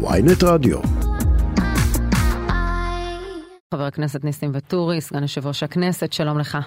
[0.00, 0.78] ויינט רדיו.
[3.74, 6.58] חבר הכנסת ניסים ואטורי, סגן יושב ראש הכנסת, שלום לך.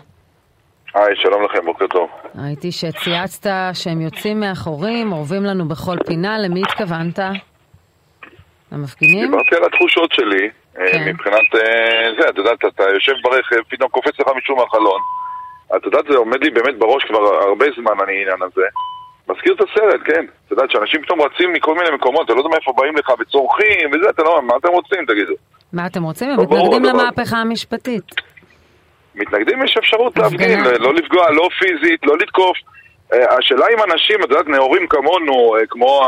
[0.94, 2.09] היי, שלום לכם, בוקר טוב.
[2.36, 7.20] ראיתי שצייצת שהם יוצאים מאחורים, אורבים לנו בכל פינה, למי התכוונת?
[8.72, 9.32] למפגינים?
[9.32, 11.10] דיברתי על התחושות שלי, אה, כן.
[11.10, 15.02] מבחינת אה, זה, את יודעת, אתה יושב ברכב, פתאום קופץ לך מישהו מהחלון.
[15.76, 18.66] את יודעת, זה עומד לי באמת בראש כבר הרבה זמן, העניין הזה.
[19.30, 20.26] מזכיר את הסרט, כן.
[20.45, 23.90] את יודעת, שאנשים פתאום רצים מכל מיני מקומות, אתה לא יודע מאיפה באים לך וצורכים
[23.94, 25.34] וזה, אתה לא, מה אתם רוצים, תגידו?
[25.73, 26.30] מה אתם רוצים?
[26.30, 28.03] הם לא, ברור, מתנגדים למהפכה המשפטית.
[29.16, 30.17] מתנגדים יש אפשרות.
[30.17, 32.57] להפגין, לא לפגוע, לא פיזית, לא לתקוף.
[33.13, 36.08] אה, השאלה אם אנשים, את יודעת, נאורים כמונו, אה, כמו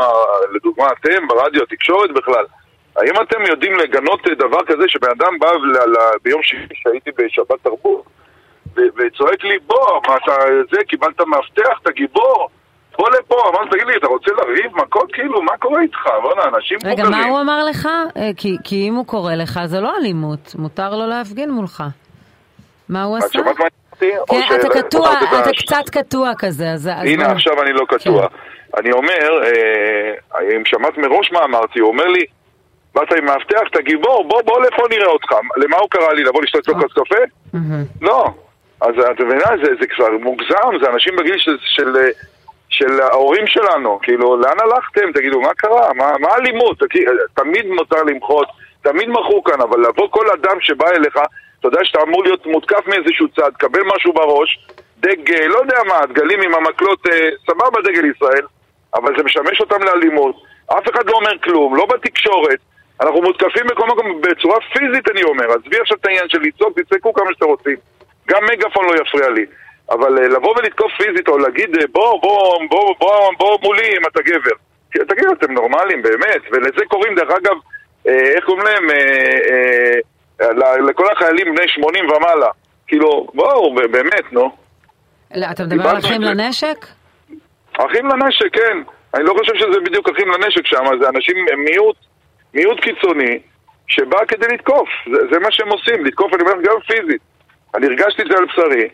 [0.54, 2.44] לדוגמה אתם ברדיו, התקשורת בכלל,
[2.96, 5.48] האם אתם יודעים לגנות אה, דבר כזה שבן אדם בא
[6.22, 8.04] ביום שישי שהייתי בשבת תרבות
[8.76, 10.32] וצועק לי בוא, מה אתה
[10.70, 12.48] זה, קיבלת מאבטח, אתה גיבור,
[12.98, 15.12] בוא לפה, אמרתי, תגיד לי, אתה רוצה לריב מכות?
[15.12, 16.06] כאילו, מה קורה איתך?
[16.22, 17.22] בוא'נה, אנשים רגע, מבוגרים.
[17.22, 17.88] מה הוא אמר לך?
[18.16, 21.82] אה, כי- כי אם הוא קורא לך, זה לא אלימות, מותר לו להפגין מולך.
[22.88, 23.38] מה הוא עשה?
[24.28, 25.08] כן, אתה קטוע,
[25.40, 26.86] אתה קצת קטוע כזה, אז...
[26.86, 28.26] הנה, עכשיו אני לא קטוע.
[28.78, 30.12] אני אומר, אה,
[30.56, 32.20] אם שמעת מראש מה אמרתי, הוא אומר לי,
[32.94, 35.32] באת עם מאבטח, אתה גיבור, בוא, בוא לפה נראה אותך.
[35.56, 36.24] למה הוא קרא לי?
[36.24, 37.16] לבוא לשתות לו כוס קפה?
[38.02, 38.26] לא.
[38.80, 41.56] אז את מבינה, זה, זה כבר מוגזם, זה אנשים בגיל של,
[42.74, 43.98] של, ההורים שלנו.
[44.02, 45.12] כאילו, לאן הלכתם?
[45.12, 45.92] תגידו, מה קרה?
[45.94, 46.78] מה, מה האלימות?
[47.34, 48.48] תמיד מותר למחות,
[48.82, 51.16] תמיד מחו כאן, אבל לבוא כל אדם שבא אליך,
[51.60, 56.06] אתה יודע שאתה אמור להיות מותקף מאיזשהו צד, קבל משהו בראש, דגל, לא יודע מה,
[56.06, 58.46] דגלים עם המקלות, אה, סבבה דגל ישראל,
[58.94, 60.36] אבל זה משמש אותם לאלימות.
[60.66, 62.58] אף אחד לא אומר כלום, לא בתקשורת.
[63.00, 65.44] אנחנו מותקפים בכל מקום בצורה פיזית, אני אומר.
[65.44, 67.76] עזבי עכשיו את העניין של לצעוק, תצעקו כמה שאתם רוצים.
[68.28, 69.46] גם מגאפון לא יפריע לי.
[69.90, 74.06] אבל אה, לבוא ולתקוף פיזית, או להגיד, אה, בוא, בוא, בוא, בוא, בוא מולי אם
[74.12, 74.56] אתה גבר.
[74.90, 76.42] תגידו, אתם נורמלים, באמת.
[76.52, 77.56] ולזה קוראים, דרך אגב,
[78.08, 78.90] אה, איך קוראים להם?
[78.90, 79.98] אה,
[80.40, 82.48] אה, לכל החיילים בני 80 ומעלה.
[82.86, 84.50] כאילו, בואו, באמת, נו.
[85.34, 86.22] לא, אתה מדבר על אחים.
[86.22, 86.86] לנשק?
[87.72, 88.78] אחים לנשק, כן.
[89.14, 91.96] אני לא חושב שזה בדיוק אחים לנשק שם, זה אנשים, מיעוט,
[92.54, 93.38] מיעוט קיצוני,
[93.86, 94.88] שבא כדי לתקוף.
[95.12, 97.22] זה, זה מה שהם עושים, לתקוף, אני אומר, גם פיזית.
[97.74, 98.88] אני הרגשתי את זה על בשרי,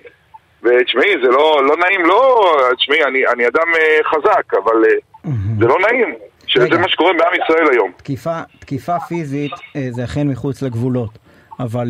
[0.63, 2.45] ותשמעי, זה לא, לא נעים, לא...
[2.77, 6.15] תשמעי, אני, אני אדם אה, חזק, אבל אה, זה לא נעים.
[6.47, 6.79] שזה.
[6.79, 7.93] מה שקורה בעם ישראל היום.
[7.97, 11.11] תקיפה, תקיפה פיזית אה, זה אכן מחוץ לגבולות,
[11.61, 11.87] אבל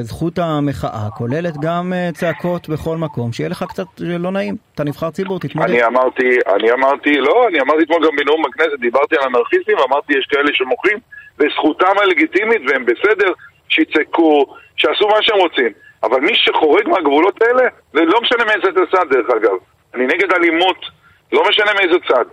[0.00, 4.56] זכות המחאה כוללת גם צעקות בכל מקום, שיהיה לך קצת לא נעים.
[4.74, 5.70] אתה נבחר ציבור, תתמודד.
[5.70, 10.12] אני אמרתי, אני אמרתי, לא, אני אמרתי אתמול גם בנאום בכנסת, דיברתי על אנרכיסטים, אמרתי
[10.18, 10.98] יש כאלה שמוחים,
[11.38, 13.32] וזכותם הלגיטימית, והם בסדר,
[13.68, 14.46] שיצעקו,
[14.76, 15.72] שיעשו מה שהם רוצים.
[16.06, 19.56] אבל מי שחורג מהגבולות האלה, זה לא משנה מאיזה צד דרך אגב.
[19.94, 20.78] אני נגד אלימות,
[21.32, 22.24] לא משנה מאיזה צד.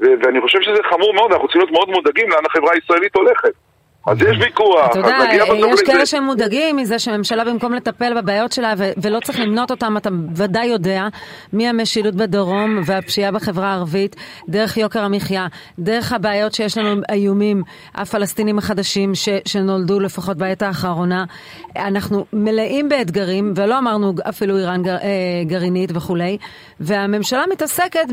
[0.00, 3.52] ואני חושב שזה חמור מאוד, אנחנו צריכים להיות מאוד מודאגים לאן החברה הישראלית הולכת.
[4.06, 5.48] אז יש ויכוח, אתה יודע, יש.
[5.86, 11.06] כאלה שמודאגים מזה שהממשלה במקום לטפל בבעיות שלה ולא צריך למנות אותם, אתה ודאי יודע,
[11.52, 14.16] מהמשילות בדרום והפשיעה בחברה הערבית,
[14.48, 15.46] דרך יוקר המחיה,
[15.78, 17.62] דרך הבעיות שיש לנו איומים,
[17.94, 21.24] הפלסטינים החדשים ש- שנולדו לפחות בעת האחרונה.
[21.76, 25.08] אנחנו מלאים באתגרים, ולא אמרנו אפילו איראן גר- אה,
[25.46, 26.38] גרעינית וכולי,
[26.80, 28.06] והממשלה מתעסקת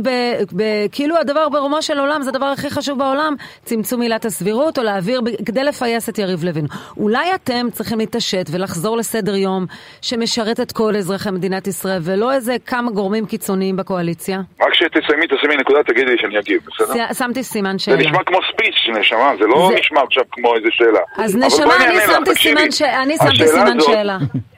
[0.91, 3.35] כאילו הדבר ברומו של עולם, זה הדבר הכי חשוב בעולם,
[3.65, 6.65] צמצום עילת הסבירות, או להעביר, כדי לפייס את יריב לוין.
[6.97, 9.65] אולי אתם צריכים להתעשת ולחזור לסדר יום
[10.01, 14.39] שמשרת את כל אזרחי מדינת ישראל, ולא איזה כמה גורמים קיצוניים בקואליציה?
[14.61, 17.13] רק שתסיימי, תשימי נקודה, תגידי לי שאני אגיב, בסדר?
[17.13, 17.97] שמתי סימן זה שאלה.
[17.97, 20.99] נשמע כמו ספיץ', נשמה, זה לא זה- נשמע עכשיו כמו איזה שאלה.
[21.17, 22.35] אז נשמה, אני שמתי.
[22.35, 24.17] סימן ש- אני שמתי סימן הזאת- שאלה.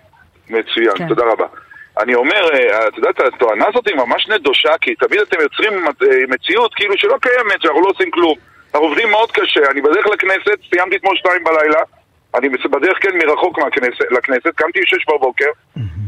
[0.49, 1.07] מצוין, כן.
[1.07, 1.45] תודה רבה.
[2.03, 5.91] אני אומר, אה, את יודעת, התואנה הזאת היא ממש נדושה, כי תמיד אתם יוצרים אה,
[6.29, 8.35] מציאות כאילו שלא קיימת, שאנחנו לא עושים כלום.
[8.73, 11.79] אנחנו עובדים מאוד קשה, אני בדרך לכנסת, סיימתי אתמול שתיים בלילה,
[12.35, 15.49] אני בדרך כן מרחוק מהכנסת, לכנסת, קמתי בשש בבוקר,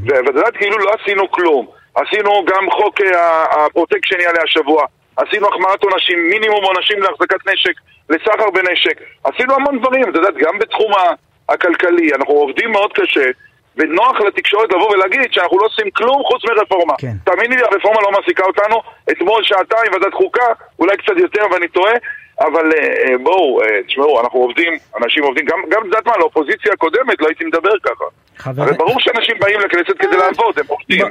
[0.08, 1.68] ואת יודעת, כאילו לא עשינו כלום.
[1.96, 4.86] עשינו גם חוק אה, הפרוטקשן יעלה השבוע,
[5.18, 7.74] עשינו החמרת עונשים, מינימום עונשים להחזקת נשק,
[8.10, 10.92] לסחר בנשק, עשינו המון דברים, את יודעת, גם בתחום
[11.50, 13.30] הכלכלי, אנחנו עובדים מאוד קשה.
[13.78, 16.94] ונוח לתקשורת לבוא ולהגיד שאנחנו לא עושים כלום חוץ מרפורמה.
[16.98, 17.14] כן.
[17.24, 18.82] תאמיני לי, הרפורמה לא מעסיקה אותנו.
[19.12, 20.48] אתמול שעתיים ועדת חוקה,
[20.80, 21.94] אולי קצת יותר ואני טועה,
[22.40, 22.80] אבל אה,
[23.12, 24.74] אה, בואו, אה, תשמעו, אנחנו עובדים,
[25.04, 28.04] אנשים עובדים, גם, גם יודעת מה, לאופוזיציה הקודמת לא הייתי מדבר ככה.
[28.38, 31.06] חבר- הרי ברור שאנשים באים לכנסת כדי לעבוד, הם עובדים.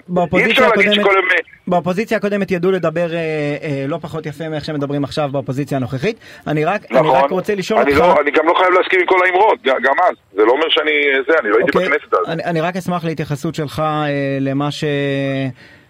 [0.46, 1.24] אי אפשר להגיד הקודמת- שכל הם...
[1.66, 3.18] באופוזיציה הקודמת ידעו לדבר אה,
[3.62, 6.16] אה, לא פחות יפה מאיך שמדברים עכשיו באופוזיציה הנוכחית.
[6.46, 7.16] אני רק, אני נכון.
[7.24, 8.00] רק רוצה לשאול אני אותך...
[8.04, 10.16] לא, אני גם לא חייב להסכים עם כל האמרות, גם אז.
[10.34, 10.90] זה לא אומר שאני...
[11.28, 12.28] זה, אני לא הייתי אוקיי, בכנסת אז.
[12.32, 14.06] אני, אני רק אשמח להתייחסות שלך אה,
[14.40, 14.84] למה ש...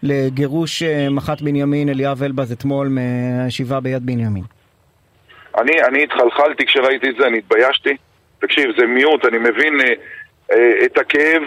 [0.03, 4.43] לגירוש אה, מח"ט בנימין אליאב אלבז אתמול מהישיבה ביד בנימין.
[5.59, 7.97] אני, אני התחלחלתי כשראיתי את זה, אני התביישתי.
[8.41, 9.87] תקשיב, זה מיעוט, אני מבין אה,
[10.53, 11.43] אה, את הכאב,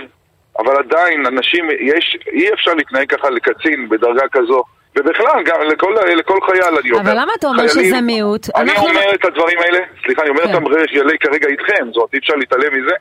[0.59, 4.63] אבל עדיין, אנשים, יש, אי אפשר להתנהג ככה לקצין בדרגה כזו.
[4.99, 7.01] ובכלל, גם לכל, לכל חייל אני אומר.
[7.01, 8.47] אבל למה אתה אומר חיילים, שזה מיעוט?
[8.55, 10.53] אני אנחנו- אומר את הדברים האלה, סליחה, אני אומר כן.
[10.53, 12.95] אותם בריש כרגע איתכם, זאת אומרת, אי אפשר להתעלם מזה.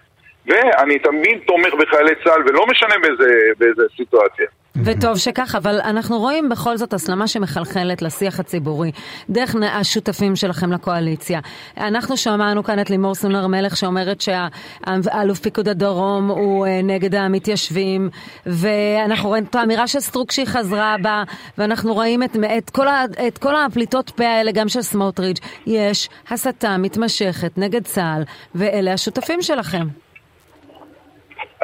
[0.46, 4.46] ואני תמיד תומך בחיילי צה"ל, ולא משנה באיזה, באיזה סיטואציה.
[4.84, 8.92] וטוב שכך, אבל אנחנו רואים בכל זאת הסלמה שמחלחלת לשיח הציבורי,
[9.30, 11.40] דרך השותפים שלכם לקואליציה.
[11.76, 18.10] אנחנו שמענו כאן את לימור סונר מלך שאומרת שהאלוף פיקוד הדרום הוא אה, נגד המתיישבים,
[18.46, 21.22] ואנחנו רואים את האמירה של סטרוק שהיא חזרה בה,
[21.58, 25.38] ואנחנו רואים את, את, כל, ה, את כל הפליטות פה האלה, גם של סמוטריץ'.
[25.66, 28.22] יש הסתה מתמשכת נגד צה"ל,
[28.54, 30.05] ואלה השותפים שלכם.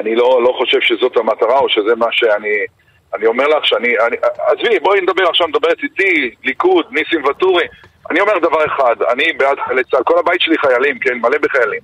[0.02, 2.56] אני לא, לא חושב שזאת המטרה, או שזה מה שאני...
[3.14, 3.88] אני אומר לך שאני...
[4.06, 7.64] אני, עזבי, בואי נדבר עכשיו, נדברת איתי, ליכוד, ניסים ואטורי.
[8.10, 11.80] אני אומר דבר אחד, אני בעד חיילי צה"ל, כל הבית שלי חיילים, כן, מלא בחיילים.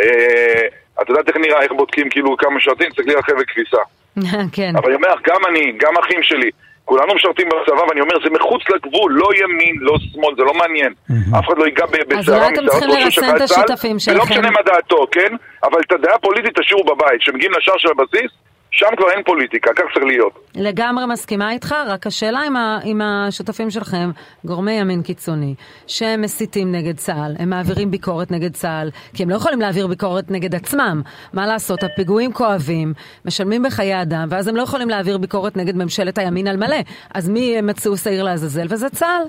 [0.00, 0.66] אה,
[1.02, 2.90] את יודעת איך נראה, איך בודקים כאילו כמה משרתים?
[2.90, 3.82] תסתכלי על חבל כביסה.
[4.56, 4.72] כן.
[4.76, 6.50] אבל אני אומר לך, גם אני, גם אחים שלי,
[6.88, 10.92] כולנו משרתים בצבא, ואני אומר, זה מחוץ לגבול, לא ימין, לא שמאל, זה לא מעניין.
[11.38, 13.50] אף אחד לא ייגע ב- אז בשערה אולי אתם משערות צריכים ראשו של לרסן את
[13.50, 14.24] חייל צה"ל, ולא.
[14.24, 15.30] משנה מה דעתו, כן?
[15.62, 17.20] אבל את הדעה הפוליטית תשאירו בבית.
[17.20, 18.30] כשמגיעים לשער של הבסיס,
[18.70, 20.32] שם כבר אין פוליטיקה, כך צריך להיות.
[20.54, 24.10] לגמרי מסכימה איתך, רק השאלה עם, ה, עם השותפים שלכם,
[24.44, 25.54] גורמי ימין קיצוני,
[25.86, 30.30] שהם מסיתים נגד צה"ל, הם מעבירים ביקורת נגד צה"ל, כי הם לא יכולים להעביר ביקורת
[30.30, 31.02] נגד עצמם.
[31.32, 32.92] מה לעשות, הפיגועים כואבים,
[33.24, 36.80] משלמים בחיי אדם, ואז הם לא יכולים להעביר ביקורת נגד ממשלת הימין על מלא.
[37.14, 38.66] אז מי מצאו שעיר לעזאזל?
[38.70, 39.28] וזה צה"ל.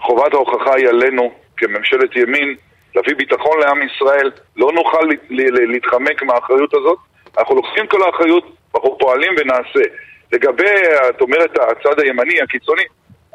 [0.00, 2.56] חובת ההוכחה היא עלינו, כממשלת ימין,
[2.94, 4.30] להביא ביטחון לעם ישראל.
[4.56, 5.06] לא נוכל
[5.72, 6.98] להתחמק מהאחריות הזאת.
[7.38, 8.44] אנחנו לוקחים כל האחריות,
[8.74, 9.80] אנחנו פועלים ונעשה.
[10.32, 10.70] לגבי,
[11.08, 12.82] את אומרת, הצד הימני, הקיצוני,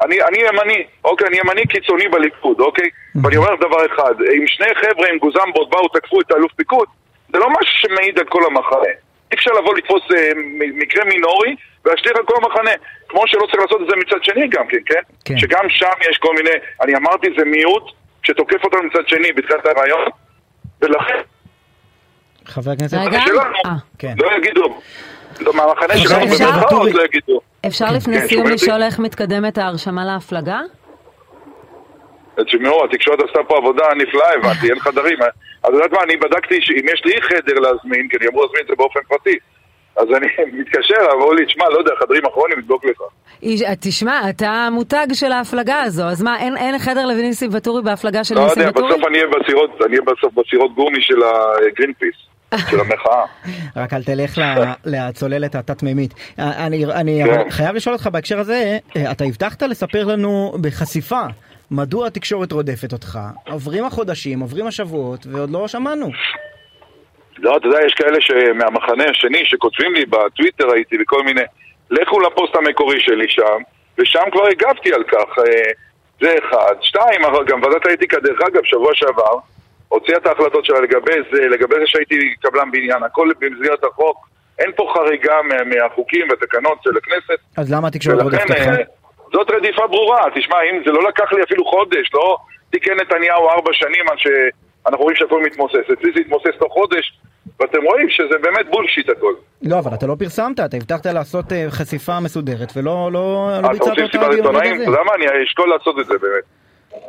[0.04, 2.90] אני, אני ימני, אוקיי, אני ימני קיצוני בליכוד, אוקיי?
[3.22, 6.88] ואני אומר דבר אחד, אם שני חבר'ה עם גוזמבות באו, תקפו את האלוף פיקוד,
[7.32, 8.92] זה לא משהו שמעיד על כל המחנה.
[9.32, 12.70] אי אפשר לבוא לתפוס אה, מקרה מינורי ולהשליך על כל המחנה.
[13.08, 15.00] כמו שלא צריך לעשות את זה מצד שני גם כן, כן?
[15.24, 15.38] כן.
[15.38, 16.50] שגם שם יש כל מיני,
[16.82, 17.90] אני אמרתי, זה מיעוט
[18.22, 20.04] שתוקף אותנו מצד שני בתחילת הרעיון,
[20.82, 21.20] ולכן,
[22.46, 22.94] חבר הכנסת...
[22.96, 23.20] רגע.
[23.26, 23.72] שלנו, אה.
[23.98, 24.14] כן.
[24.22, 24.80] לא יגידו.
[25.40, 26.92] לא, מהמחנה שלנו במרכאות.
[26.92, 27.40] לא יגידו.
[27.66, 28.46] אפשר כן, לפני כן, סיום?
[28.46, 30.60] לשאול איך מתקדמת ההרשמה להפלגה?
[32.46, 35.18] תשמעו, התקשורת עשתה פה עבודה נפלאה, הבנתי, אין חדרים.
[35.60, 38.68] את יודעת מה, אני בדקתי שאם יש לי חדר להזמין, כי אני אמור להזמין את
[38.68, 39.36] זה באופן פרטי,
[39.96, 40.26] אז אני
[40.60, 43.02] מתקשר, אמרו לי, תשמע, לא יודע, חדרים אחרונים, נבדוק לך.
[43.42, 48.24] איש- תשמע, אתה המותג של ההפלגה הזו, אז מה, אין, אין חדר לניסים ואטורי בהפלגה
[48.24, 48.88] של לא ניסים יודע, ואטורי?
[48.92, 52.14] בסוף אני אהיה בסירות, אני אהיה בסוף בסירות גומי של הגרינפיס,
[52.70, 53.24] של המחאה.
[53.76, 54.40] רק אל תלך
[54.84, 56.14] לצוללת התת-מימית.
[56.38, 57.50] אני, אני כן.
[57.50, 61.20] חייב לשאול אותך בהקשר הזה, אה, אתה הבטחת לספר לנו בחשיפה
[61.70, 63.18] מדוע התקשורת רודפת אותך.
[63.50, 66.10] עוברים החודשים, עוברים השבועות, ועוד לא שמענו.
[67.38, 71.40] לא, אתה יודע, יש כאלה שמהמחנה השני שכותבים לי בטוויטר הייתי וכל מיני,
[71.90, 73.58] לכו לפוסט המקורי שלי שם,
[73.98, 75.38] ושם כבר הגבתי על כך.
[75.38, 75.72] אה,
[76.20, 76.74] זה אחד.
[76.80, 79.38] שתיים, גם ועדת האתיקה, דרך אגב, שבוע שעבר,
[79.88, 84.28] הוציאה את ההחלטות שלה לגבי זה, לגבי זה שהייתי קבלן בניין, הכל במסגרת החוק.
[84.58, 87.38] אין פה חריגה מה- מהחוקים והתקנות של הכנסת.
[87.56, 88.60] אז למה התקשורת רודפת אותך?
[88.60, 88.74] אה,
[89.32, 90.22] זאת רדיפה ברורה.
[90.34, 92.36] תשמע, אם זה לא לקח לי אפילו חודש, לא
[92.70, 95.76] תיקן נתניהו ארבע שנים עד שאנחנו רואים שהכל מתמוסס.
[95.92, 97.18] אצלי זה התמוסס תוך חודש,
[97.60, 99.32] ואתם רואים שזה באמת בולשיט הכל.
[99.62, 103.68] לא, אבל אתה לא פרסמת, אתה הבטחת לעשות אה, חשיפה מסודרת, ולא לא, לא אתה
[103.72, 104.60] ביצעת אותה יום עיתונאים?
[104.62, 104.84] רגע אתה זה.
[104.84, 105.14] יודע מה?
[105.14, 106.44] אני אשקול לעשות את זה באמת.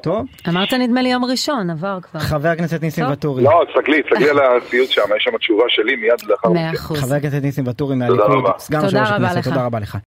[0.03, 2.19] טוב, אמרת נדמה לי יום ראשון, עבר כבר.
[2.19, 3.09] חבר הכנסת ניסים.
[3.09, 3.43] ואטורי.
[3.43, 6.77] לא, תסתכלי, תסתכלי על הציוץ שם, יש שם תשובה שלי מיד לאחר מאה מכן.
[6.77, 6.99] אחוז.
[7.01, 8.51] חבר הכנסת ניסים ואטורי תודה מהליכוד, רבה.
[8.59, 9.49] סגן תודה יושב-ראש רבה הכנסת.
[9.49, 9.97] תודה רבה לך.